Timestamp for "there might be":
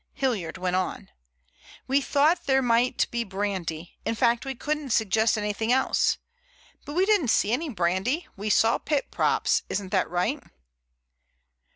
2.47-3.23